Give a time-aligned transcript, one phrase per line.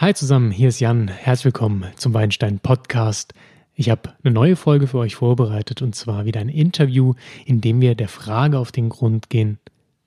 [0.00, 1.08] Hi zusammen, hier ist Jan.
[1.08, 3.34] Herzlich willkommen zum Weinstein Podcast.
[3.74, 7.12] Ich habe eine neue Folge für euch vorbereitet und zwar wieder ein Interview,
[7.44, 9.58] in dem wir der Frage auf den Grund gehen,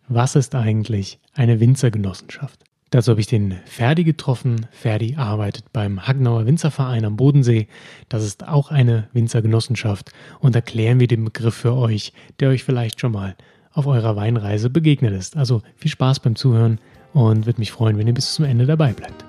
[0.08, 2.60] was ist eigentlich eine Winzergenossenschaft?
[2.90, 4.66] Dazu habe ich den Ferdi getroffen.
[4.72, 7.68] Ferdi arbeitet beim Hagnauer Winzerverein am Bodensee.
[8.10, 13.00] Das ist auch eine Winzergenossenschaft und erklären wir den Begriff für euch, der euch vielleicht
[13.00, 13.36] schon mal
[13.72, 15.38] auf eurer Weinreise begegnet ist.
[15.38, 16.80] Also viel Spaß beim Zuhören
[17.14, 19.24] und würde mich freuen, wenn ihr bis zum Ende dabei bleibt.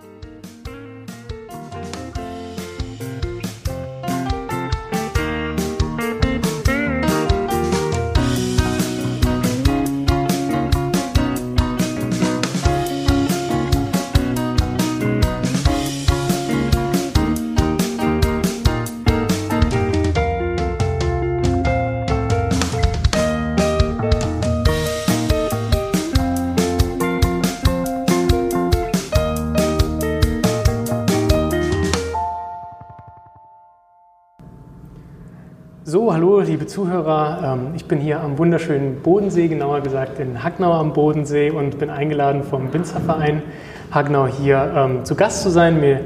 [36.15, 37.57] Hallo liebe Zuhörer.
[37.59, 41.91] Ähm, ich bin hier am wunderschönen Bodensee, genauer gesagt in Hagnau am Bodensee und bin
[41.91, 43.43] eingeladen vom Winzerverein
[43.91, 46.03] Hagnau hier ähm, zu Gast zu sein, mir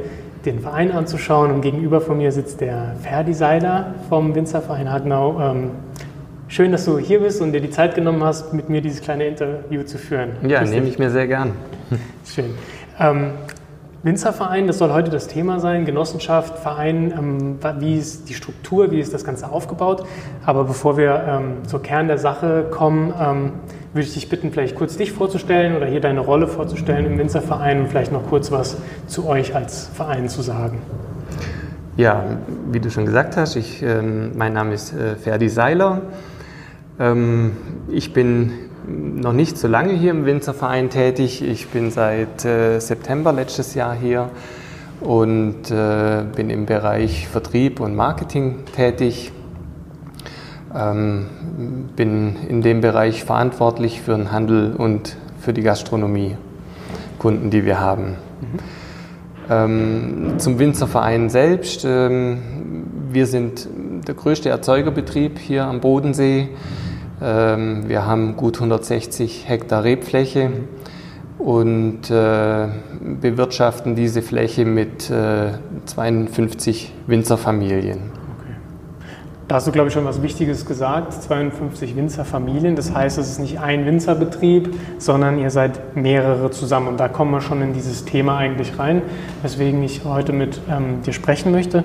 [0.46, 1.50] den Verein anzuschauen.
[1.50, 5.38] Und gegenüber von mir sitzt der Ferdi Seiler vom Winzerverein Hagnau.
[5.42, 5.70] Ähm,
[6.48, 9.26] schön, dass du hier bist und dir die Zeit genommen hast, mit mir dieses kleine
[9.26, 10.30] Interview zu führen.
[10.48, 11.52] Ja, nehme ich mir sehr gern.
[12.24, 12.54] Schön.
[14.04, 19.00] Winzerverein, das soll heute das Thema sein, Genossenschaft, Verein, ähm, wie ist die Struktur, wie
[19.00, 20.06] ist das Ganze aufgebaut.
[20.46, 23.52] Aber bevor wir ähm, zur Kern der Sache kommen, ähm,
[23.92, 27.80] würde ich dich bitten, vielleicht kurz dich vorzustellen oder hier deine Rolle vorzustellen im Winzerverein
[27.80, 28.76] und vielleicht noch kurz was
[29.08, 30.80] zu euch als Verein zu sagen.
[31.96, 32.22] Ja,
[32.70, 36.02] wie du schon gesagt hast, ich, ähm, mein Name ist äh, Ferdi Seiler.
[37.00, 37.56] Ähm,
[37.90, 38.52] ich bin
[38.88, 41.42] noch nicht so lange hier im Winzerverein tätig.
[41.42, 44.30] Ich bin seit äh, September letztes Jahr hier
[45.00, 49.32] und äh, bin im Bereich Vertrieb und Marketing tätig.
[50.74, 51.26] Ähm,
[51.96, 56.36] bin in dem Bereich verantwortlich für den Handel und für die Gastronomie,
[57.18, 58.16] Kunden, die wir haben.
[58.40, 58.58] Mhm.
[59.50, 61.84] Ähm, zum Winzerverein selbst.
[61.84, 62.38] Ähm,
[63.10, 63.68] wir sind
[64.06, 66.48] der größte Erzeugerbetrieb hier am Bodensee.
[67.20, 70.52] Wir haben gut 160 Hektar Rebfläche
[71.38, 72.68] und äh,
[73.20, 77.98] bewirtschaften diese Fläche mit 52 äh, Winzerfamilien.
[77.98, 78.54] Okay.
[79.46, 81.12] Da hast du, glaube ich, schon was Wichtiges gesagt.
[81.12, 82.74] 52 Winzerfamilien.
[82.76, 86.88] Das heißt, es ist nicht ein Winzerbetrieb, sondern ihr seid mehrere zusammen.
[86.88, 89.02] Und da kommen wir schon in dieses Thema eigentlich rein,
[89.42, 91.84] weswegen ich heute mit ähm, dir sprechen möchte.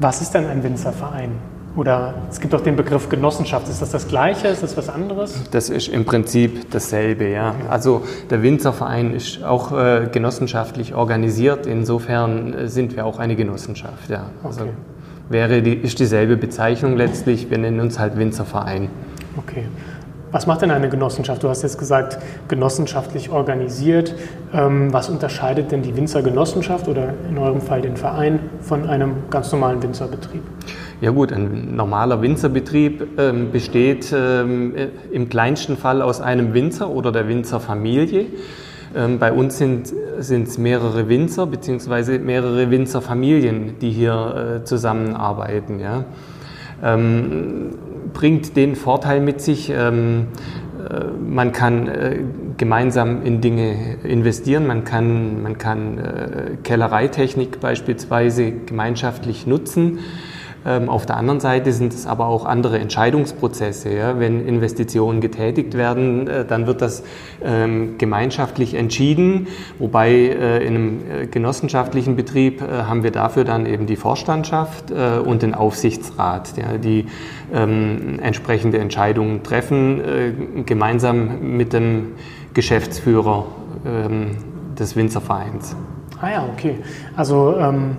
[0.00, 1.55] Was ist denn ein Winzerverein?
[1.76, 3.68] Oder es gibt auch den Begriff Genossenschaft.
[3.68, 4.48] Ist das das Gleiche?
[4.48, 5.44] Ist das was anderes?
[5.50, 7.54] Das ist im Prinzip dasselbe, ja.
[7.68, 11.66] Also der Winzerverein ist auch äh, genossenschaftlich organisiert.
[11.66, 14.30] Insofern äh, sind wir auch eine Genossenschaft, ja.
[14.42, 14.70] Also okay.
[15.28, 17.50] wäre die, ist dieselbe Bezeichnung letztlich.
[17.50, 18.88] Wir nennen uns halt Winzerverein.
[19.36, 19.66] Okay.
[20.32, 21.42] Was macht denn eine Genossenschaft?
[21.42, 24.14] Du hast jetzt gesagt, genossenschaftlich organisiert.
[24.52, 29.52] Ähm, was unterscheidet denn die Winzergenossenschaft oder in eurem Fall den Verein von einem ganz
[29.52, 30.42] normalen Winzerbetrieb?
[31.02, 34.72] Ja gut, ein normaler Winzerbetrieb ähm, besteht ähm,
[35.12, 38.26] im kleinsten Fall aus einem Winzer oder der Winzerfamilie.
[38.94, 39.92] Ähm, bei uns sind
[40.22, 42.18] es mehrere Winzer bzw.
[42.18, 45.80] mehrere Winzerfamilien, die hier äh, zusammenarbeiten.
[45.80, 46.06] Ja.
[46.82, 47.74] Ähm,
[48.14, 50.28] bringt den Vorteil mit sich, ähm,
[50.78, 52.20] äh, man kann äh,
[52.56, 59.98] gemeinsam in Dinge investieren, man kann, man kann äh, Kellereitechnik beispielsweise gemeinschaftlich nutzen.
[60.66, 63.90] Ähm, auf der anderen Seite sind es aber auch andere Entscheidungsprozesse.
[63.94, 64.18] Ja?
[64.18, 67.04] Wenn Investitionen getätigt werden, äh, dann wird das
[67.42, 69.46] ähm, gemeinschaftlich entschieden,
[69.78, 75.42] wobei äh, in einem äh, genossenschaftlichen Betrieb haben wir dafür dann eben die Vorstandschaft und
[75.42, 77.06] den Aufsichtsrat, die
[77.52, 82.12] ähm, entsprechende Entscheidungen treffen, gemeinsam mit dem
[82.54, 83.46] Geschäftsführer
[84.78, 85.76] des Winzervereins.
[86.20, 86.76] Ah ja, okay.
[87.16, 87.96] Also ähm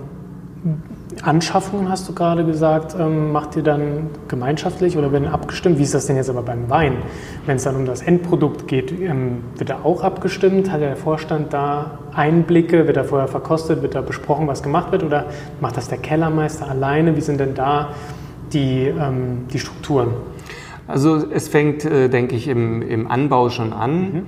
[1.22, 5.78] Anschaffungen, hast du gerade gesagt, ähm, macht ihr dann gemeinschaftlich oder werden abgestimmt?
[5.78, 6.98] Wie ist das denn jetzt aber beim Wein?
[7.46, 10.70] Wenn es dann um das Endprodukt geht, ähm, wird da auch abgestimmt?
[10.70, 12.86] Hat der Vorstand da Einblicke?
[12.86, 13.82] Wird da vorher verkostet?
[13.82, 15.02] Wird da besprochen, was gemacht wird?
[15.02, 15.26] Oder
[15.60, 17.16] macht das der Kellermeister alleine?
[17.16, 17.94] Wie sind denn da
[18.52, 20.08] die, ähm, die Strukturen?
[20.86, 24.00] Also es fängt, äh, denke ich, im, im Anbau schon an.
[24.00, 24.26] Mhm.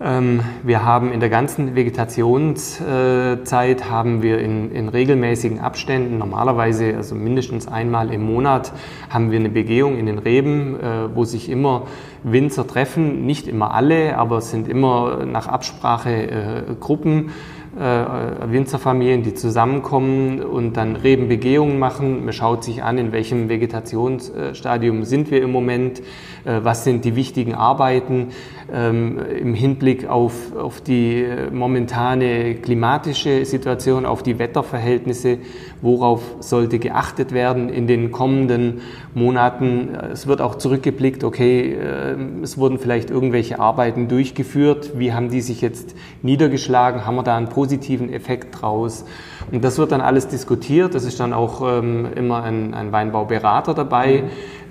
[0.00, 7.16] Ähm, wir haben in der ganzen Vegetationszeit haben wir in, in, regelmäßigen Abständen, normalerweise also
[7.16, 8.72] mindestens einmal im Monat,
[9.10, 11.88] haben wir eine Begehung in den Reben, äh, wo sich immer
[12.22, 17.32] Winzer treffen, nicht immer alle, aber es sind immer nach Absprache äh, Gruppen
[17.76, 22.24] äh, Winzerfamilien, die zusammenkommen und dann Rebenbegehungen machen.
[22.24, 26.00] Man schaut sich an, in welchem Vegetationsstadium sind wir im Moment,
[26.44, 28.28] äh, was sind die wichtigen Arbeiten
[28.72, 35.38] ähm, im Hinblick auf, auf die momentane klimatische Situation, auf die Wetterverhältnisse,
[35.82, 38.80] worauf sollte geachtet werden in den kommenden
[39.14, 39.90] Monaten.
[40.12, 45.40] Es wird auch zurückgeblickt, okay, äh, es wurden vielleicht irgendwelche Arbeiten durchgeführt, wie haben die
[45.40, 49.04] sich jetzt niedergeschlagen, haben wir da einen positiven Effekt draus?
[49.50, 50.94] Und das wird dann alles diskutiert.
[50.94, 54.24] Es ist dann auch ähm, immer ein, ein, Weinbauberater dabei,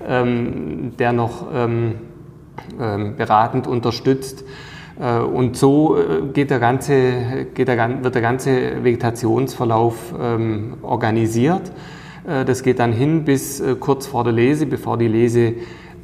[0.06, 1.96] ähm, der noch ähm,
[2.80, 4.44] ähm beratend unterstützt.
[4.98, 11.70] Äh, und so äh, geht der ganze, geht der, wird der ganze Vegetationsverlauf ähm, organisiert.
[12.26, 15.54] Äh, das geht dann hin bis kurz vor der Lese, bevor die Lese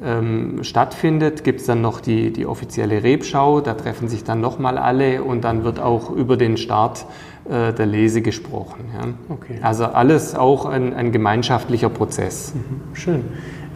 [0.04, 3.60] ähm, stattfindet, gibt es dann noch die, die offizielle Rebschau.
[3.60, 7.06] Da treffen sich dann nochmal alle und dann wird auch über den Start
[7.48, 8.84] äh, der Lese gesprochen.
[8.94, 9.08] Ja.
[9.34, 9.58] Okay.
[9.62, 12.54] Also alles auch ein, ein gemeinschaftlicher Prozess.
[12.54, 12.94] Mhm.
[12.94, 13.24] Schön.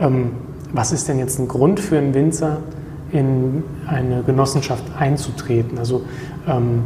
[0.00, 0.30] Ähm,
[0.72, 2.58] was ist denn jetzt ein Grund für einen Winzer,
[3.10, 5.78] in eine Genossenschaft einzutreten?
[5.78, 6.02] Also
[6.46, 6.82] ähm,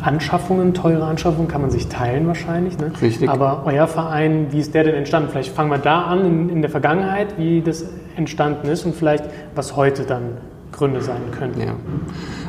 [0.00, 2.78] Anschaffungen, teure Anschaffungen kann man sich teilen wahrscheinlich.
[2.78, 2.92] Ne?
[3.02, 3.28] Richtig.
[3.28, 5.28] Aber euer Verein, wie ist der denn entstanden?
[5.30, 7.84] Vielleicht fangen wir da an in, in, der Vergangenheit, wie das
[8.18, 9.24] entstanden ist und vielleicht
[9.54, 10.36] was heute dann
[10.72, 11.60] Gründe sein könnten.
[11.60, 11.72] Ja.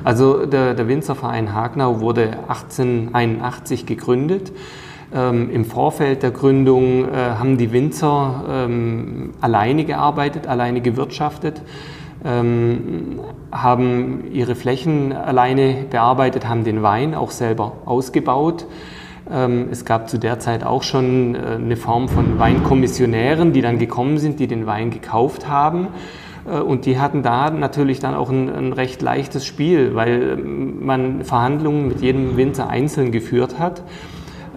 [0.04, 4.52] Also der, der Winzerverein Hagnau wurde 1881 gegründet.
[5.14, 11.62] Ähm, Im Vorfeld der Gründung äh, haben die Winzer ähm, alleine gearbeitet, alleine gewirtschaftet
[12.24, 13.20] ähm,
[13.52, 18.66] haben ihre Flächen alleine bearbeitet, haben den Wein auch selber ausgebaut.
[19.32, 23.78] Ähm, es gab zu der Zeit auch schon äh, eine Form von Weinkommissionären, die dann
[23.78, 25.90] gekommen sind, die den Wein gekauft haben.
[26.48, 30.86] Äh, und die hatten da natürlich dann auch ein, ein recht leichtes Spiel, weil ähm,
[30.86, 33.84] man Verhandlungen mit jedem Winzer einzeln geführt hat.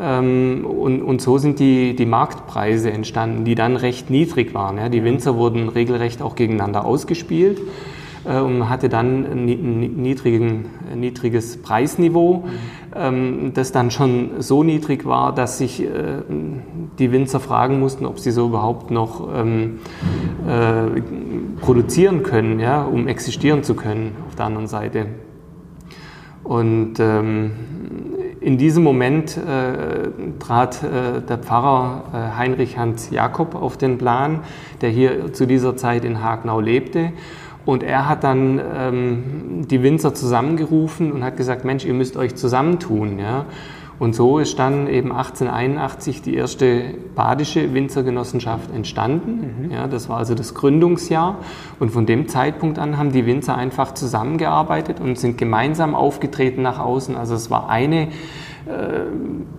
[0.01, 4.91] Ähm, und, und, so sind die, die Marktpreise entstanden, die dann recht niedrig waren.
[4.91, 7.61] Die Winzer wurden regelrecht auch gegeneinander ausgespielt
[8.25, 12.45] und man hatte dann ein niedrigen, niedriges Preisniveau,
[12.95, 13.53] mhm.
[13.55, 15.87] das dann schon so niedrig war, dass sich äh,
[16.99, 19.81] die Winzer fragen mussten, ob sie so überhaupt noch ähm,
[20.47, 21.01] äh,
[21.61, 25.07] produzieren können, ja, um existieren zu können auf der anderen Seite.
[26.45, 27.53] Und ähm,
[28.41, 30.09] in diesem Moment äh,
[30.41, 34.41] trat äh, der Pfarrer äh, Heinrich Hans Jakob auf den Plan,
[34.81, 37.13] der hier zu dieser Zeit in Hagnau lebte.
[37.65, 42.35] Und er hat dann ähm, die Winzer zusammengerufen und hat gesagt, Mensch, ihr müsst euch
[42.35, 43.19] zusammentun.
[43.19, 43.47] Ja?
[44.03, 46.83] Und so ist dann eben 1881 die erste
[47.15, 49.67] badische Winzergenossenschaft entstanden.
[49.67, 49.71] Mhm.
[49.71, 51.37] Ja, das war also das Gründungsjahr.
[51.79, 56.81] Und von dem Zeitpunkt an haben die Winzer einfach zusammengearbeitet und sind gemeinsam aufgetreten nach
[56.81, 57.17] außen.
[57.17, 58.09] Also es war eine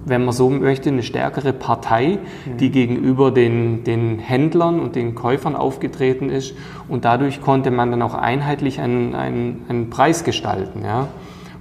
[0.05, 2.57] wenn man so möchte, eine stärkere Partei, mhm.
[2.57, 6.55] die gegenüber den, den Händlern und den Käufern aufgetreten ist.
[6.87, 10.83] Und dadurch konnte man dann auch einheitlich einen, einen, einen Preis gestalten.
[10.83, 11.07] Ja?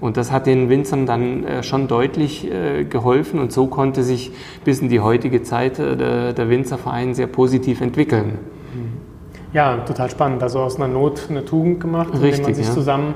[0.00, 4.32] Und das hat den Winzern dann äh, schon deutlich äh, geholfen und so konnte sich
[4.64, 8.38] bis in die heutige Zeit äh, der, der Winzerverein sehr positiv entwickeln.
[9.52, 10.42] Ja, total spannend.
[10.42, 12.72] Also aus einer Not eine Tugend gemacht, Richtig, indem man sich ja.
[12.72, 13.14] zusammen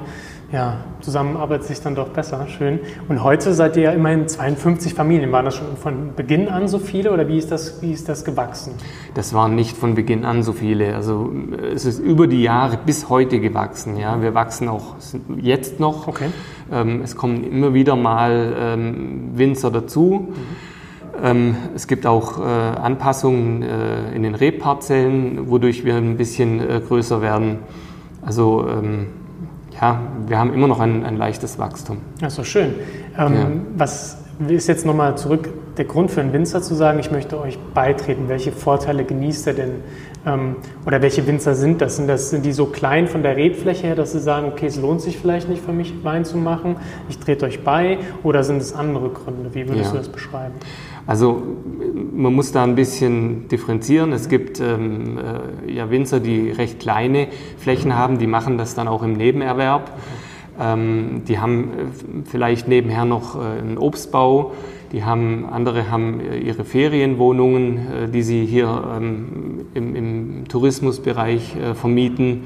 [0.53, 2.47] ja, zusammenarbeitet sich dann doch besser.
[2.47, 2.79] Schön.
[3.09, 5.33] Und heute seid ihr ja immerhin 52 Familien.
[5.33, 8.25] Waren das schon von Beginn an so viele oder wie ist das, wie ist das
[8.25, 8.75] gewachsen?
[9.15, 10.95] Das waren nicht von Beginn an so viele.
[10.95, 11.33] Also
[11.75, 13.97] es ist über die Jahre bis heute gewachsen.
[13.97, 14.23] Ja.
[14.23, 14.95] Wir wachsen auch
[15.37, 16.07] jetzt noch.
[16.07, 16.29] Okay.
[16.71, 20.29] Ähm, es kommen immer wieder mal ähm, Winzer dazu.
[20.29, 20.35] Mhm.
[21.25, 26.81] Ähm, es gibt auch äh, Anpassungen äh, in den Rebparzellen, wodurch wir ein bisschen äh,
[26.87, 27.61] größer werden.
[28.23, 28.67] Also
[29.81, 31.99] ja, wir haben immer noch ein, ein leichtes Wachstum.
[32.21, 32.75] Das ist doch schön.
[33.19, 33.51] Ähm, ja.
[33.77, 34.19] Was
[34.49, 38.29] ist jetzt nochmal zurück der Grund für einen Winzer zu sagen, ich möchte euch beitreten?
[38.29, 39.71] Welche Vorteile genießt er denn?
[40.27, 40.57] Ähm,
[40.87, 41.97] oder welche Winzer sind das?
[41.97, 42.31] Sind, das?
[42.31, 45.19] sind die so klein von der Rebfläche her, dass sie sagen, okay, es lohnt sich
[45.19, 46.77] vielleicht nicht für mich, Wein zu machen,
[47.09, 47.99] ich trete euch bei?
[48.23, 49.55] Oder sind es andere Gründe?
[49.55, 49.93] Wie würdest ja.
[49.93, 50.55] du das beschreiben?
[51.07, 51.43] Also
[52.13, 54.13] man muss da ein bisschen differenzieren.
[54.13, 58.89] Es gibt ähm, äh, ja Winzer, die recht kleine Flächen haben, die machen das dann
[58.89, 59.93] auch im Nebenerwerb.
[60.59, 64.53] Ähm, die haben äh, vielleicht nebenher noch äh, einen Obstbau.
[64.93, 71.57] Die haben, andere haben äh, ihre Ferienwohnungen, äh, die sie hier ähm, im, im, Tourismusbereich
[71.75, 72.45] vermieten.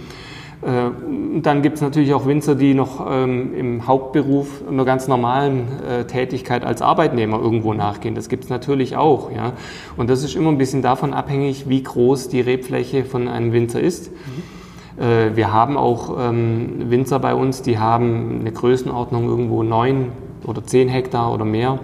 [0.63, 5.69] Äh, dann gibt es natürlich auch Winzer, die noch ähm, im Hauptberuf einer ganz normalen
[5.83, 8.15] äh, Tätigkeit als Arbeitnehmer irgendwo nachgehen.
[8.15, 9.33] Das gibt es natürlich auch.
[9.33, 9.53] Ja?
[9.97, 13.81] Und das ist immer ein bisschen davon abhängig, wie groß die Rebfläche von einem Winzer
[13.81, 14.11] ist.
[14.11, 15.03] Mhm.
[15.03, 20.13] Äh, wir haben auch ähm, Winzer bei uns, die haben eine Größenordnung irgendwo neun
[20.47, 21.79] oder 10 Hektar oder mehr,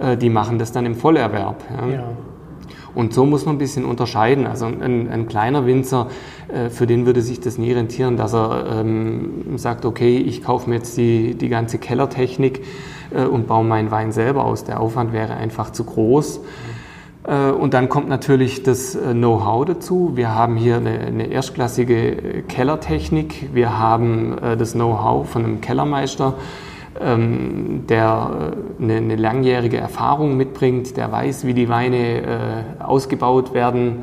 [0.00, 1.62] äh, die machen das dann im Vollerwerb.
[1.70, 1.94] Ja.
[1.94, 2.04] ja.
[2.94, 4.46] Und so muss man ein bisschen unterscheiden.
[4.46, 6.08] Also ein, ein kleiner Winzer,
[6.48, 10.68] äh, für den würde sich das nie rentieren, dass er ähm, sagt, okay, ich kaufe
[10.68, 12.62] mir jetzt die, die ganze Kellertechnik
[13.10, 14.64] äh, und baue meinen Wein selber aus.
[14.64, 16.40] Der Aufwand wäre einfach zu groß.
[17.26, 20.12] Äh, und dann kommt natürlich das äh, Know-how dazu.
[20.14, 23.54] Wir haben hier eine, eine, erstklassige Kellertechnik.
[23.54, 26.34] Wir haben das Know-how von einem Kellermeister
[27.00, 32.22] ähm, der äh, eine, eine, langjährige Erfahrung mitbringt, der weiß, wie die Weine
[32.78, 34.02] äh, ausgebaut werden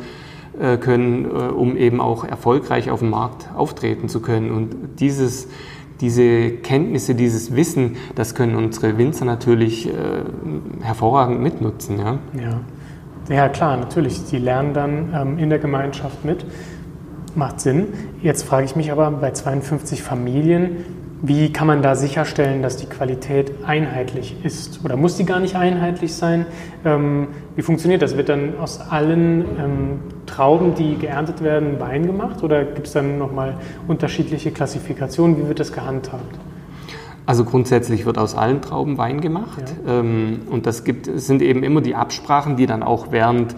[0.59, 4.51] äh, können, äh, um eben auch erfolgreich auf dem Markt auftreten zu können.
[4.51, 5.47] Und dieses,
[6.01, 9.91] diese Kenntnisse, dieses Wissen, das können unsere Winzer natürlich äh,
[10.81, 11.99] hervorragend mitnutzen.
[11.99, 12.17] Ja?
[12.39, 12.61] ja.
[13.29, 14.23] Ja, klar, natürlich.
[14.25, 16.45] Die lernen dann ähm, in der Gemeinschaft mit.
[17.35, 17.87] Macht Sinn.
[18.21, 20.77] Jetzt frage ich mich aber bei 52 Familien,
[21.21, 24.83] wie kann man da sicherstellen, dass die Qualität einheitlich ist?
[24.85, 26.45] Oder muss die gar nicht einheitlich sein?
[26.85, 28.17] Ähm, wie funktioniert das?
[28.17, 32.43] Wird dann aus allen ähm, Trauben, die geerntet werden, Wein gemacht?
[32.43, 33.55] Oder gibt es dann nochmal
[33.87, 35.37] unterschiedliche Klassifikationen?
[35.37, 36.37] Wie wird das gehandhabt?
[37.25, 39.63] Also grundsätzlich wird aus allen Trauben Wein gemacht.
[39.85, 39.99] Ja.
[39.99, 43.55] Ähm, und das gibt, sind eben immer die Absprachen, die dann auch während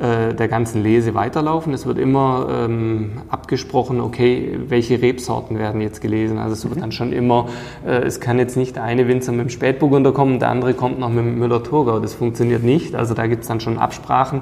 [0.00, 1.74] äh, der ganzen Lese weiterlaufen.
[1.74, 6.38] Es wird immer ähm, abgesprochen, okay, welche Rebsorten werden jetzt gelesen.
[6.38, 7.48] Also es wird dann schon immer,
[7.86, 10.98] äh, es kann jetzt nicht der eine Winzer mit dem Spätburgunder kommen, der andere kommt
[10.98, 12.00] noch mit dem Müller-Thurgau.
[12.00, 12.94] Das funktioniert nicht.
[12.94, 14.40] Also da gibt es dann schon Absprachen,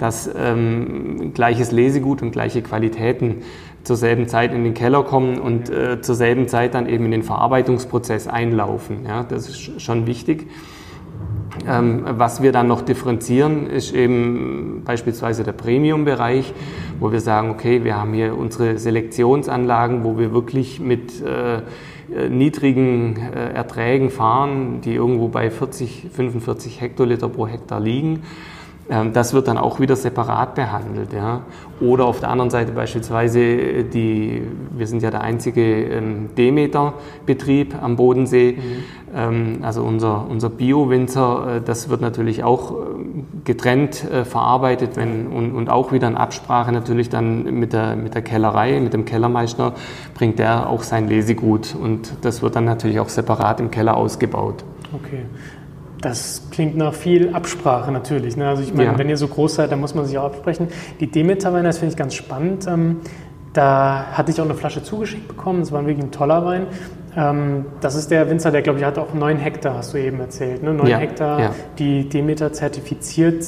[0.00, 3.42] dass ähm, gleiches Lesegut und gleiche Qualitäten
[3.84, 7.12] zur selben Zeit in den Keller kommen und äh, zur selben Zeit dann eben in
[7.12, 9.06] den Verarbeitungsprozess einlaufen.
[9.06, 10.48] Ja, das ist schon wichtig.
[11.68, 16.52] Ähm, was wir dann noch differenzieren, ist eben beispielsweise der Premium-Bereich,
[17.00, 22.28] wo wir sagen, okay, wir haben hier unsere Selektionsanlagen, wo wir wirklich mit äh, äh
[22.28, 28.22] niedrigen äh, Erträgen fahren, die irgendwo bei 40, 45 Hektoliter pro Hektar liegen.
[28.88, 31.12] Ähm, das wird dann auch wieder separat behandelt.
[31.12, 31.42] Ja.
[31.80, 34.42] Oder auf der anderen Seite beispielsweise äh, die,
[34.76, 38.52] wir sind ja der einzige ähm, Demeter-Betrieb am Bodensee.
[38.52, 38.84] Mhm.
[39.14, 42.74] Ähm, also unser, unser Bio-Winzer, äh, das wird natürlich auch äh,
[43.44, 48.22] getrennt verarbeitet wenn, und, und auch wieder in Absprache natürlich dann mit der, mit der
[48.22, 49.74] Kellerei, mit dem Kellermeister
[50.14, 54.64] bringt der auch sein Lesegut und das wird dann natürlich auch separat im Keller ausgebaut.
[54.92, 55.22] Okay.
[56.00, 58.36] Das klingt nach viel Absprache natürlich.
[58.36, 58.48] Ne?
[58.48, 58.98] Also ich meine, ja.
[58.98, 60.68] wenn ihr so groß seid, dann muss man sich auch absprechen.
[61.00, 62.66] Die Demeter-Weine, das finde ich ganz spannend.
[62.66, 63.00] Ähm,
[63.52, 65.60] da hatte ich auch eine Flasche zugeschickt bekommen.
[65.60, 66.66] Das war wirklich ein toller Wein.
[67.16, 70.20] Ähm, das ist der Winzer, der, glaube ich, hat auch neun Hektar, hast du eben
[70.20, 70.62] erzählt.
[70.62, 70.74] Ne?
[70.74, 71.50] Neun ja, Hektar, ja.
[71.78, 73.44] die Demeter zertifiziert,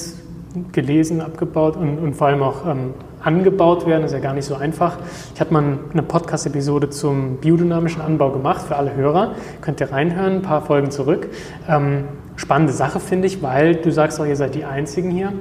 [0.72, 4.02] gelesen, abgebaut und, und vor allem auch ähm, angebaut werden.
[4.02, 4.96] Das ist ja gar nicht so einfach.
[5.34, 9.32] Ich hatte mal eine Podcast-Episode zum biodynamischen Anbau gemacht für alle Hörer.
[9.60, 11.28] Könnt ihr reinhören, ein paar Folgen zurück.
[11.68, 12.04] Ähm,
[12.38, 15.32] spannende Sache, finde ich, weil du sagst auch, ihr seid die Einzigen hier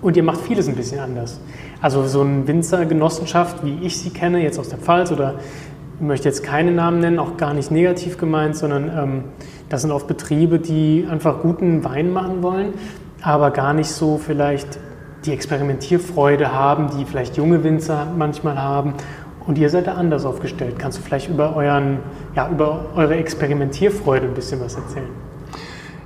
[0.00, 1.40] und ihr macht vieles ein bisschen anders.
[1.80, 5.34] Also so eine Winzergenossenschaft, wie ich sie kenne, jetzt aus der Pfalz oder
[5.96, 9.24] ich möchte jetzt keine Namen nennen, auch gar nicht negativ gemeint, sondern ähm,
[9.68, 12.74] das sind oft Betriebe, die einfach guten Wein machen wollen,
[13.20, 14.78] aber gar nicht so vielleicht
[15.24, 18.94] die Experimentierfreude haben, die vielleicht junge Winzer manchmal haben.
[19.46, 20.78] Und ihr seid da anders aufgestellt.
[20.78, 21.98] Kannst du vielleicht über, euren,
[22.36, 25.21] ja, über eure Experimentierfreude ein bisschen was erzählen?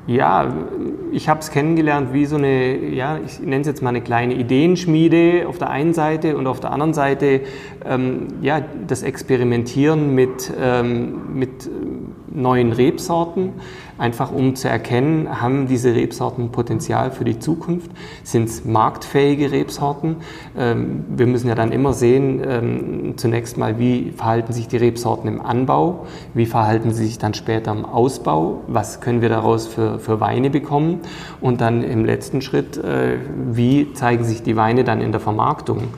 [0.07, 0.55] Ja,
[1.11, 4.35] ich habe es kennengelernt wie so eine, ja, ich nenne es jetzt mal eine kleine
[4.35, 7.41] Ideenschmiede auf der einen Seite und auf der anderen Seite
[7.85, 11.69] ähm, ja, das Experimentieren mit, ähm, mit
[12.37, 13.55] neuen Rebsorten,
[13.99, 17.91] einfach um zu erkennen, haben diese Rebsorten Potenzial für die Zukunft,
[18.23, 20.17] sind es marktfähige Rebsorten.
[20.57, 25.29] Ähm, wir müssen ja dann immer sehen, ähm, zunächst mal, wie verhalten sich die Rebsorten
[25.29, 29.99] im Anbau, wie verhalten sie sich dann später im Ausbau, was können wir daraus für,
[29.99, 31.01] für Weine bekommen?
[31.41, 33.17] Und dann im letzten Schritt, äh,
[33.51, 35.89] wie zeigen sich die Weine dann in der Vermarktung.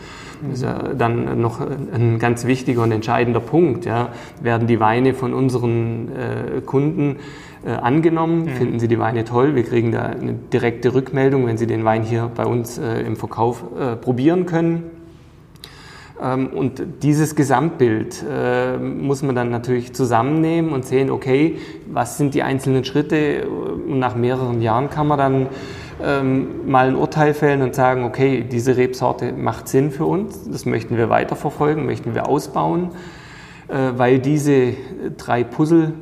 [0.42, 3.84] Das ist ja dann noch ein ganz wichtiger und entscheidender Punkt.
[3.84, 4.10] Ja.
[4.40, 7.16] Werden die Weine von unseren äh, Kunden
[7.64, 8.44] äh, angenommen?
[8.44, 8.48] Mhm.
[8.50, 9.54] Finden sie die Weine toll?
[9.54, 13.16] Wir kriegen da eine direkte Rückmeldung, wenn sie den Wein hier bei uns äh, im
[13.16, 14.84] Verkauf äh, probieren können.
[16.20, 22.34] Ähm, und dieses Gesamtbild äh, muss man dann natürlich zusammennehmen und sehen, okay, was sind
[22.34, 23.48] die einzelnen Schritte?
[23.48, 25.46] Und nach mehreren Jahren kann man dann
[26.02, 30.64] ähm, mal ein Urteil fällen und sagen, okay, diese Rebsorte macht Sinn für uns, das
[30.64, 32.90] möchten wir weiterverfolgen, möchten wir ausbauen,
[33.68, 34.74] äh, weil diese
[35.16, 35.92] drei Puzzle,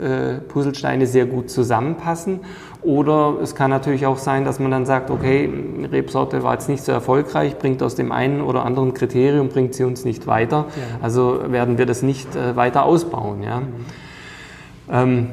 [0.00, 2.40] äh, Puzzlesteine sehr gut zusammenpassen.
[2.82, 5.50] Oder es kann natürlich auch sein, dass man dann sagt, okay,
[5.90, 9.82] Rebsorte war jetzt nicht so erfolgreich, bringt aus dem einen oder anderen Kriterium, bringt sie
[9.82, 10.66] uns nicht weiter.
[10.76, 11.02] Ja.
[11.02, 13.42] Also werden wir das nicht äh, weiter ausbauen.
[13.42, 13.60] Ja.
[13.60, 13.66] Mhm.
[14.90, 15.26] Ähm,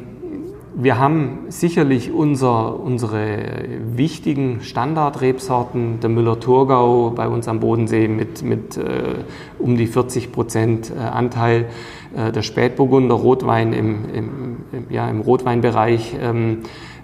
[0.78, 3.64] wir haben sicherlich unser, unsere
[3.96, 9.16] wichtigen Standardrebsorten, der Müller-Thurgau bei uns am Bodensee mit, mit äh,
[9.58, 11.68] um die 40 Prozent äh, Anteil,
[12.16, 14.30] äh, der Spätburgunder Rotwein im, im,
[14.74, 16.64] im, ja, im Rotweinbereich ähm,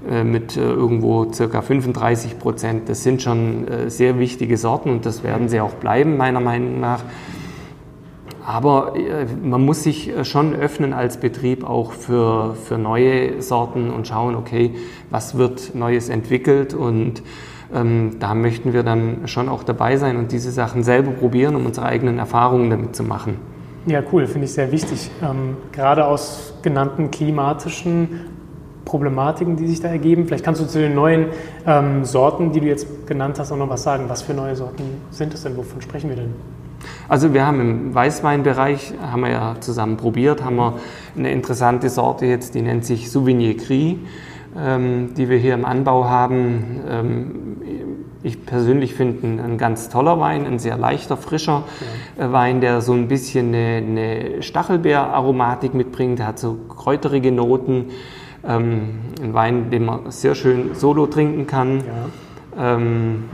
[0.10, 2.90] äh, mit äh, irgendwo circa 35 Prozent.
[2.90, 7.04] Das sind schon sehr wichtige Sorten und das werden sie auch bleiben, meiner Meinung nach.
[8.51, 13.89] Aber äh, man muss sich äh, schon öffnen als Betrieb auch für, für neue Sorten
[13.89, 14.75] und schauen, okay,
[15.10, 17.24] was wird Neues entwickelt und
[17.74, 21.65] ähm, da möchten wir dann schon auch dabei sein und diese Sachen selber probieren, um
[21.65, 23.38] unsere eigenen Erfahrungen damit zu machen.
[23.86, 25.10] Ja, cool, finde ich sehr wichtig.
[25.24, 28.20] Ähm, gerade aus genannten klimatischen
[28.84, 30.25] Problematiken, die sich da ergeben.
[30.25, 31.27] Vielleicht kannst du zu den neuen
[31.65, 34.05] ähm, Sorten, die du jetzt genannt hast, auch noch was sagen.
[34.10, 35.55] Was für neue Sorten sind es denn?
[35.55, 36.61] Wovon sprechen wir denn?
[37.08, 40.76] Also wir haben im Weißweinbereich, haben wir ja zusammen probiert, haben wir
[41.18, 43.98] eine interessante Sorte jetzt, die nennt sich Souvenir Gris,
[44.58, 46.82] ähm, die wir hier im Anbau haben.
[46.90, 47.32] Ähm,
[48.24, 51.64] ich persönlich finde ein, ganz toller Wein, ein sehr leichter, frischer
[52.18, 52.26] ja.
[52.26, 56.20] Äh, Wein, der so ein bisschen eine, eine Stachelbeeraromatik mitbringt.
[56.20, 57.86] Der hat so kräuterige Noten.
[58.48, 61.78] Ähm, ein Wein, den man sehr schön solo trinken kann.
[61.80, 62.10] Ja
[62.58, 63.25] ähm,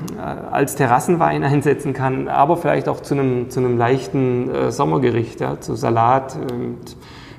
[0.51, 5.59] als Terrassenwein einsetzen kann, aber vielleicht auch zu einem, zu einem leichten äh, Sommergericht, ja,
[5.59, 6.77] zu Salat und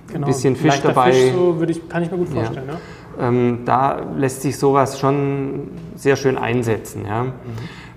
[0.08, 0.26] genau.
[0.26, 1.12] ein bisschen Fisch Leichter dabei.
[1.12, 2.66] Fisch, so ich, kann ich mir gut vorstellen.
[2.66, 2.74] Ja.
[2.74, 3.28] Ja.
[3.28, 7.04] Ähm, da lässt sich sowas schon sehr schön einsetzen.
[7.06, 7.24] Ja.
[7.24, 7.32] Mhm.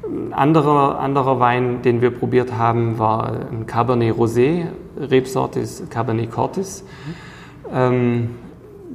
[0.03, 4.65] Ein anderer, anderer Wein, den wir probiert haben, war ein Cabernet Rosé,
[4.99, 6.83] Rebsorte ist Cabernet Cortis.
[6.83, 7.73] Mhm.
[7.73, 8.29] Ähm,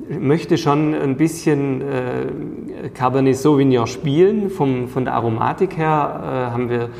[0.09, 4.51] möchte schon ein bisschen äh, Cabernet Sauvignon spielen.
[4.51, 6.91] Vom, von der Aromatik her äh, haben, wir,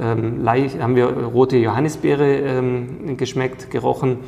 [0.00, 4.18] ähm, leicht, haben wir rote Johannisbeere ähm, geschmeckt, gerochen.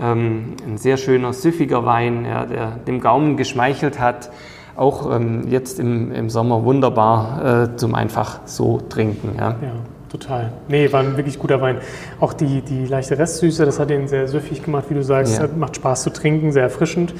[0.00, 4.30] Ähm, ein sehr schöner, süffiger Wein, ja, der dem Gaumen geschmeichelt hat.
[4.76, 9.36] Auch ähm, jetzt im, im Sommer wunderbar äh, zum einfach so trinken.
[9.38, 9.56] Ja.
[9.62, 9.72] ja.
[10.18, 10.50] Total.
[10.68, 11.76] Nee, war ein wirklich guter Wein.
[12.20, 15.38] Auch die, die leichte Restsüße, das hat ihn sehr süffig gemacht, wie du sagst.
[15.38, 15.46] Ja.
[15.54, 17.12] Macht Spaß zu trinken, sehr erfrischend,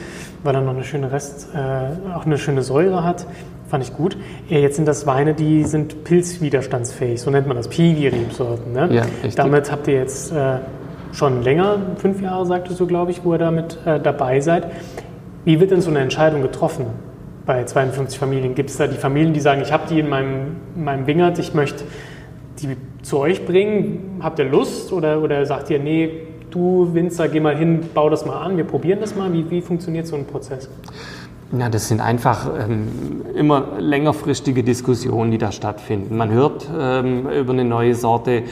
[0.42, 3.26] weil er noch eine schöne Rest, äh, auch eine schöne Säure hat.
[3.68, 4.16] Fand ich gut.
[4.48, 8.72] Jetzt sind das Weine, die sind pilzwiderstandsfähig, so nennt man das, Piwi-Rebsorten.
[8.72, 8.88] Ne?
[8.90, 9.02] Ja,
[9.34, 10.58] Damit habt ihr jetzt äh,
[11.12, 14.68] schon länger, fünf Jahre sagtest du, glaube ich, wo ihr damit äh, dabei seid.
[15.44, 16.86] Wie wird denn so eine Entscheidung getroffen
[17.44, 18.54] bei 52 Familien?
[18.54, 21.38] Gibt es da die Familien, die sagen, ich habe die in meinem, in meinem Wingert,
[21.38, 21.84] ich möchte
[22.60, 24.18] die zu euch bringen?
[24.22, 26.10] Habt ihr Lust oder, oder sagt ihr, nee,
[26.50, 29.32] du Winzer, geh mal hin, bau das mal an, wir probieren das mal?
[29.32, 30.68] Wie, wie funktioniert so ein Prozess?
[31.56, 32.88] Ja, das sind einfach ähm,
[33.36, 36.16] immer längerfristige Diskussionen, die da stattfinden.
[36.16, 38.42] Man hört ähm, über eine neue Sorte,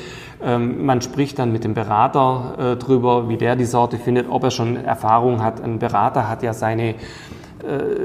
[0.40, 4.44] ähm, man spricht dann mit dem Berater äh, drüber, wie der die Sorte findet, ob
[4.44, 5.60] er schon Erfahrung hat.
[5.60, 6.94] Ein Berater hat ja seine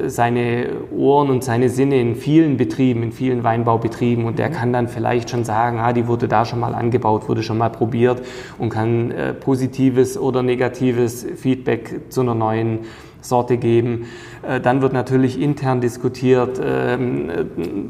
[0.08, 4.54] seine Ohren und seine Sinne in vielen Betrieben, in vielen Weinbaubetrieben und der mhm.
[4.54, 7.70] kann dann vielleicht schon sagen, ah, die wurde da schon mal angebaut, wurde schon mal
[7.70, 8.22] probiert
[8.58, 12.80] und kann äh, positives oder negatives Feedback zu einer neuen
[13.22, 14.06] Sorte geben.
[14.48, 16.60] Äh, dann wird natürlich intern diskutiert.
[16.64, 17.46] Ähm, äh,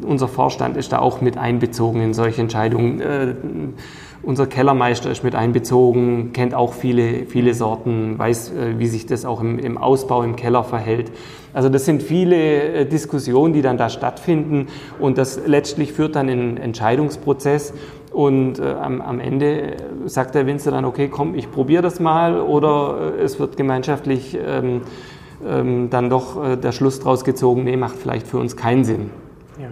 [0.05, 3.01] unser Vorstand ist da auch mit einbezogen in solche Entscheidungen.
[3.01, 3.35] Äh,
[4.21, 9.39] unser Kellermeister ist mit einbezogen, kennt auch viele, viele Sorten, weiß, wie sich das auch
[9.39, 11.09] im, im Ausbau im Keller verhält.
[11.53, 14.67] Also das sind viele Diskussionen, die dann da stattfinden
[14.99, 17.73] und das letztlich führt dann in einen Entscheidungsprozess.
[18.11, 22.41] Und äh, am, am, Ende sagt der Winzer dann, okay, komm, ich probiere das mal
[22.41, 24.81] oder äh, es wird gemeinschaftlich ähm,
[25.47, 29.11] ähm, dann doch äh, der Schluss draus gezogen, nee, macht vielleicht für uns keinen Sinn.
[29.61, 29.69] Ja,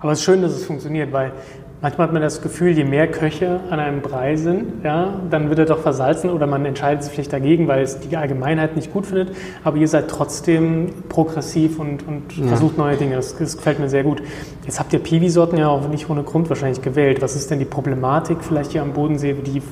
[0.00, 1.32] aber es ist schön, dass es funktioniert, weil
[1.80, 5.60] manchmal hat man das Gefühl, je mehr Köche an einem Brei sind, ja, dann wird
[5.60, 9.06] er doch versalzen oder man entscheidet sich vielleicht dagegen, weil es die Allgemeinheit nicht gut
[9.06, 9.34] findet.
[9.64, 12.46] Aber ihr seid trotzdem progressiv und, und ja.
[12.46, 13.16] versucht neue Dinge.
[13.16, 14.22] Das, das, gefällt mir sehr gut.
[14.64, 17.22] Jetzt habt ihr Piwi-Sorten ja auch nicht ohne Grund wahrscheinlich gewählt.
[17.22, 19.62] Was ist denn die Problematik vielleicht hier am Bodensee, die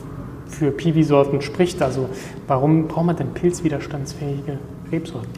[0.46, 1.82] für Piwi-Sorten spricht?
[1.82, 2.08] Also
[2.46, 4.58] warum braucht man denn pilzwiderstandsfähige
[4.92, 5.30] Rebsorten?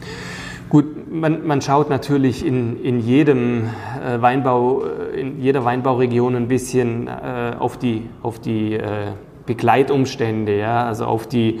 [0.69, 3.63] Gut, man, man schaut natürlich in, in jedem
[4.05, 9.13] äh, Weinbau, äh, in jeder Weinbauregion ein bisschen äh, auf die, auf die äh,
[9.47, 11.59] Begleitumstände, ja, also auf die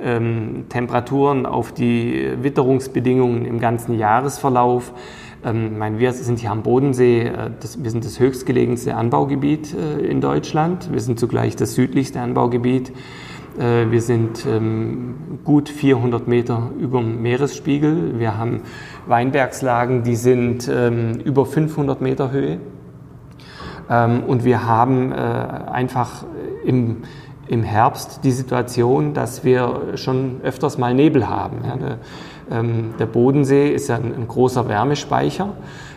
[0.00, 4.92] ähm, Temperaturen, auf die Witterungsbedingungen im ganzen Jahresverlauf.
[5.44, 9.74] Ähm, ich meine, wir sind hier am Bodensee, äh, das, wir sind das höchstgelegenste Anbaugebiet
[9.74, 10.92] äh, in Deutschland.
[10.92, 12.92] Wir sind zugleich das südlichste Anbaugebiet.
[13.58, 18.18] Äh, wir sind ähm, gut 400 Meter über dem Meeresspiegel.
[18.18, 18.62] Wir haben
[19.06, 22.58] Weinbergslagen, die sind ähm, über 500 Meter Höhe.
[23.88, 26.24] Ähm, und wir haben äh, einfach
[26.64, 27.02] im,
[27.46, 31.58] im Herbst die Situation, dass wir schon öfters mal Nebel haben.
[32.98, 35.54] Der Bodensee ist ja ein großer Wärmespeicher.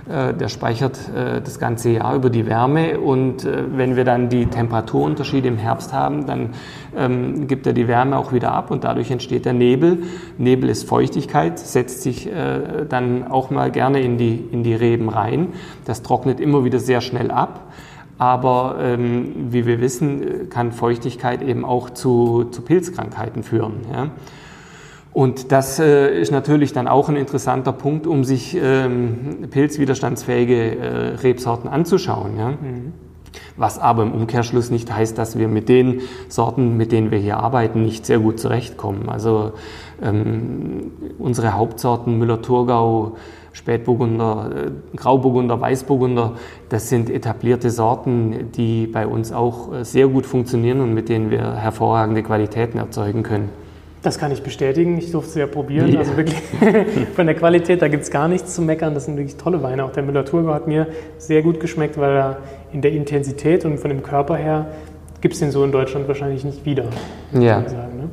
[0.10, 4.30] Äh, der speichert äh, das ganze Jahr über die Wärme und äh, wenn wir dann
[4.30, 6.52] die Temperaturunterschiede im Herbst haben, dann
[6.96, 10.04] ähm, gibt er die Wärme auch wieder ab und dadurch entsteht der Nebel.
[10.38, 12.30] Nebel ist Feuchtigkeit, setzt sich
[12.90, 15.50] dann auch mal gerne in die, in die Reben rein.
[15.86, 17.72] Das trocknet immer wieder sehr schnell ab.
[18.18, 23.82] Aber ähm, wie wir wissen, kann Feuchtigkeit eben auch zu, zu Pilzkrankheiten führen.
[25.18, 30.96] Und das äh, ist natürlich dann auch ein interessanter Punkt, um sich ähm, pilzwiderstandsfähige äh,
[31.16, 32.38] Rebsorten anzuschauen.
[32.38, 32.52] Ja?
[32.52, 32.94] Mhm.
[33.56, 37.38] Was aber im Umkehrschluss nicht heißt, dass wir mit den Sorten, mit denen wir hier
[37.38, 39.10] arbeiten, nicht sehr gut zurechtkommen.
[39.10, 39.54] Also
[40.04, 43.18] ähm, unsere Hauptsorten Müller-Thurgau,
[43.54, 46.34] Spätburgunder, äh, Grauburgunder, Weißburgunder,
[46.70, 51.32] das sind etablierte Sorten, die bei uns auch äh, sehr gut funktionieren und mit denen
[51.32, 53.50] wir hervorragende Qualitäten erzeugen können.
[54.04, 54.98] Das kann ich bestätigen.
[54.98, 55.92] Ich durfte sie ja probieren.
[55.92, 56.00] Ja.
[56.00, 56.38] Also wirklich
[57.16, 58.94] von der Qualität, da gibt es gar nichts zu meckern.
[58.94, 59.84] Das sind wirklich tolle Weine.
[59.86, 62.38] Auch der Müller-Thurgau hat mir sehr gut geschmeckt, weil er
[62.72, 64.68] in der Intensität und von dem Körper her
[65.22, 66.86] gibt es den so in Deutschland wahrscheinlich nicht wieder.
[67.34, 67.68] Ja.
[67.68, 68.10] Sagen, ne?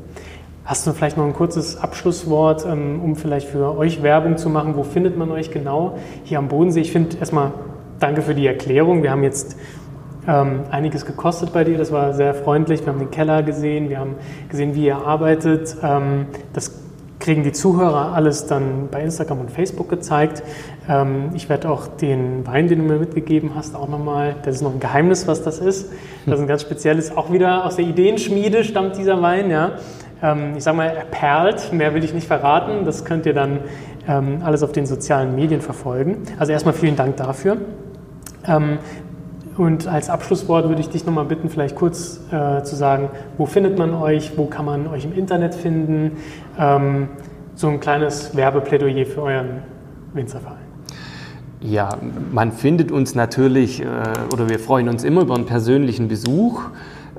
[0.65, 4.77] Hast du vielleicht noch ein kurzes Abschlusswort, ähm, um vielleicht für euch Werbung zu machen?
[4.77, 5.99] Wo findet man euch genau?
[6.25, 6.81] Hier am Bodensee.
[6.81, 7.53] Ich finde erstmal
[8.01, 9.03] danke für die Erklärung.
[9.03, 9.59] Wir haben jetzt
[10.27, 11.79] ähm, einiges gekostet bei dir.
[11.79, 12.81] Das war sehr freundlich.
[12.81, 14.17] Wir haben den Keller gesehen, wir haben
[14.49, 15.77] gesehen, wie ihr arbeitet.
[15.83, 16.73] Ähm, das
[17.25, 20.43] kriegen die Zuhörer alles dann bei Instagram und Facebook gezeigt.
[20.89, 24.63] Ähm, ich werde auch den Wein, den du mir mitgegeben hast, auch nochmal, das ist
[24.63, 25.91] noch ein Geheimnis, was das ist.
[26.27, 29.73] Das ist ein ganz spezielles, auch wieder aus der Ideenschmiede stammt dieser Wein, ja.
[30.23, 32.85] Ähm, ich sage mal, er perlt, mehr will ich nicht verraten.
[32.85, 33.61] Das könnt ihr dann
[34.07, 36.19] ähm, alles auf den sozialen Medien verfolgen.
[36.39, 37.57] Also erstmal vielen Dank dafür.
[38.47, 38.79] Ähm,
[39.57, 43.79] und als Abschlusswort würde ich dich nochmal bitten, vielleicht kurz äh, zu sagen, wo findet
[43.79, 46.13] man euch, wo kann man euch im Internet finden?
[46.59, 47.09] Ähm,
[47.55, 49.63] so ein kleines Werbeplädoyer für euren
[50.13, 50.59] Winzerverein.
[51.61, 51.97] Ja,
[52.33, 53.87] man findet uns natürlich äh,
[54.33, 56.63] oder wir freuen uns immer über einen persönlichen Besuch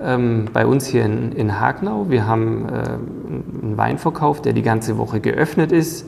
[0.01, 2.09] ähm, bei uns hier in, in Hagnau.
[2.09, 6.07] Wir haben äh, einen Weinverkauf, der die ganze Woche geöffnet ist.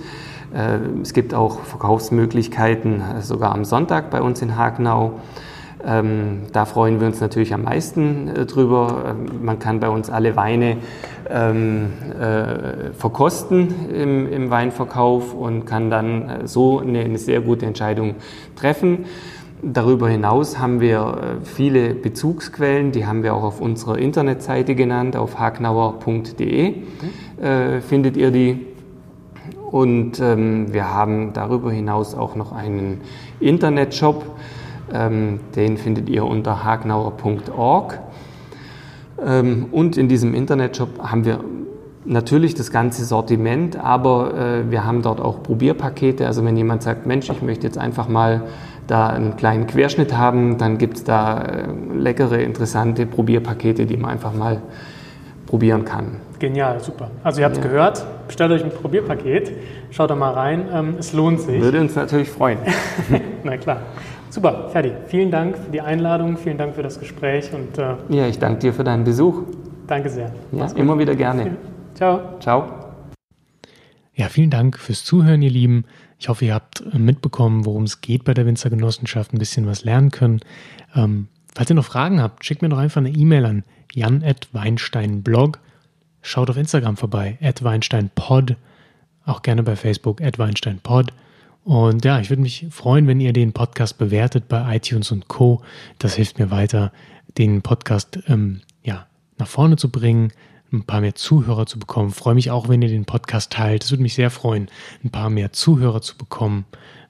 [0.54, 5.14] Äh, es gibt auch Verkaufsmöglichkeiten sogar am Sonntag bei uns in Hagnau.
[5.86, 9.06] Ähm, da freuen wir uns natürlich am meisten äh, drüber.
[9.10, 10.78] Ähm, man kann bei uns alle Weine
[11.30, 17.66] ähm, äh, verkosten im, im, Weinverkauf und kann dann äh, so eine, eine, sehr gute
[17.66, 18.16] Entscheidung
[18.56, 19.06] treffen.
[19.62, 21.00] Darüber hinaus haben wir
[21.42, 26.74] äh, viele Bezugsquellen, die haben wir auch auf unserer Internetseite genannt, auf hagnauer.de
[27.42, 28.66] äh, findet ihr die.
[29.72, 33.02] Und ähm, wir haben darüber hinaus auch noch einen
[33.40, 34.24] Internetshop,
[34.90, 38.00] den findet ihr unter hagnauer.org.
[39.26, 41.40] Ähm, und in diesem Internetshop haben wir
[42.06, 46.26] natürlich das ganze Sortiment, aber äh, wir haben dort auch Probierpakete.
[46.26, 48.44] Also wenn jemand sagt, Mensch, ich möchte jetzt einfach mal
[48.88, 54.12] da einen kleinen Querschnitt haben, dann gibt es da äh, leckere, interessante Probierpakete, die man
[54.12, 54.62] einfach mal
[55.46, 56.18] probieren kann.
[56.40, 57.10] Genial, super.
[57.24, 57.70] Also ihr habt es ja.
[57.70, 59.52] gehört, bestellt euch ein Probierpaket,
[59.90, 61.60] schaut da mal rein, ähm, es lohnt sich.
[61.62, 62.60] Würde uns natürlich freuen.
[63.44, 63.82] Na klar.
[64.30, 64.94] Super, fertig.
[65.08, 67.52] Vielen Dank für die Einladung, vielen Dank für das Gespräch.
[67.54, 69.44] Und, äh, ja, ich danke dir für deinen Besuch.
[69.88, 70.34] Danke sehr.
[70.52, 71.58] Ja, immer wieder gerne.
[71.96, 72.38] Ciao.
[72.40, 72.72] Ciao.
[74.14, 75.86] Ja, vielen Dank fürs Zuhören, ihr Lieben.
[76.20, 79.84] Ich hoffe, ihr habt äh, mitbekommen, worum es geht bei der Winzergenossenschaft, ein bisschen was
[79.84, 80.42] lernen können.
[80.96, 83.64] Ähm, falls ihr noch Fragen habt, schickt mir doch einfach eine E-Mail an
[83.94, 85.60] jan.weinsteinblog.
[86.22, 88.56] Schaut auf Instagram vorbei, @weinsteinpod.
[89.26, 91.14] Auch gerne bei Facebook, @weinsteinpod.
[91.68, 95.62] Und ja, ich würde mich freuen, wenn ihr den Podcast bewertet bei iTunes und Co.
[96.00, 96.94] Das hilft mir weiter,
[97.38, 99.06] den Podcast ähm, ja,
[99.38, 100.32] nach vorne zu bringen,
[100.72, 102.12] ein paar mehr Zuhörer zu bekommen.
[102.12, 103.84] Freue mich auch, wenn ihr den Podcast teilt.
[103.84, 104.70] Es würde mich sehr freuen,
[105.04, 106.64] ein paar mehr Zuhörer zu bekommen,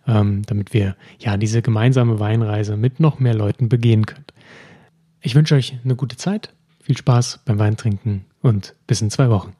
[0.07, 4.25] ähm, damit wir ja diese gemeinsame Weinreise mit noch mehr Leuten begehen können.
[5.21, 9.53] Ich wünsche euch eine gute Zeit, viel Spaß beim Weintrinken und bis in zwei Wochen.